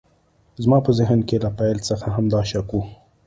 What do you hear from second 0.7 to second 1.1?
په